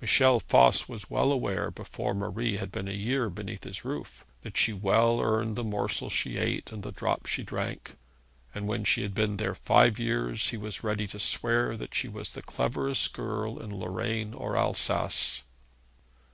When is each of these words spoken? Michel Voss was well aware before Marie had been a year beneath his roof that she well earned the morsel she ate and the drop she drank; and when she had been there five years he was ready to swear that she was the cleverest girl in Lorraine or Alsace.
Michel 0.00 0.40
Voss 0.40 0.88
was 0.88 1.10
well 1.10 1.30
aware 1.30 1.70
before 1.70 2.14
Marie 2.14 2.56
had 2.56 2.72
been 2.72 2.88
a 2.88 2.94
year 2.94 3.28
beneath 3.28 3.64
his 3.64 3.84
roof 3.84 4.24
that 4.40 4.56
she 4.56 4.72
well 4.72 5.20
earned 5.20 5.54
the 5.54 5.62
morsel 5.62 6.08
she 6.08 6.38
ate 6.38 6.72
and 6.72 6.82
the 6.82 6.90
drop 6.92 7.26
she 7.26 7.42
drank; 7.42 7.98
and 8.54 8.66
when 8.66 8.84
she 8.84 9.02
had 9.02 9.12
been 9.12 9.36
there 9.36 9.54
five 9.54 9.98
years 9.98 10.48
he 10.48 10.56
was 10.56 10.82
ready 10.82 11.06
to 11.06 11.20
swear 11.20 11.76
that 11.76 11.94
she 11.94 12.08
was 12.08 12.30
the 12.32 12.40
cleverest 12.40 13.12
girl 13.12 13.58
in 13.58 13.78
Lorraine 13.78 14.32
or 14.32 14.56
Alsace. 14.56 15.42